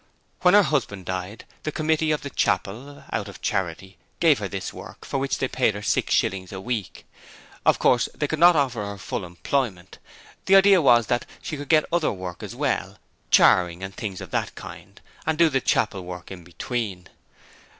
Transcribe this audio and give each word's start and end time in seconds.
When 0.41 0.55
her 0.55 0.63
husband 0.63 1.05
died, 1.05 1.45
the 1.61 1.71
committee 1.71 2.09
of 2.09 2.21
the 2.23 2.31
Chapel, 2.31 3.03
out 3.11 3.27
of 3.29 3.39
charity, 3.39 3.97
gave 4.19 4.39
her 4.39 4.47
this 4.47 4.73
work, 4.73 5.05
for 5.05 5.19
which 5.19 5.37
they 5.37 5.47
paid 5.47 5.75
her 5.75 5.83
six 5.83 6.11
shillings 6.15 6.51
a 6.51 6.59
week. 6.59 7.05
Of 7.67 7.77
course, 7.77 8.09
they 8.15 8.27
could 8.27 8.39
not 8.39 8.55
offer 8.55 8.83
her 8.83 8.97
full 8.97 9.23
employment; 9.23 9.99
the 10.47 10.55
idea 10.55 10.81
was 10.81 11.05
that 11.05 11.27
she 11.39 11.55
could 11.55 11.69
get 11.69 11.85
other 11.93 12.11
work 12.11 12.41
as 12.41 12.55
well, 12.55 12.97
charing 13.29 13.83
and 13.83 13.93
things 13.93 14.21
of 14.21 14.31
that 14.31 14.55
kind, 14.55 14.99
and 15.27 15.37
do 15.37 15.49
the 15.49 15.61
Chapel 15.61 16.03
work 16.03 16.31
in 16.31 16.43
between. 16.43 17.07